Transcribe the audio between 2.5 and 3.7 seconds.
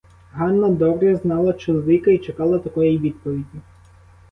такої відповіді.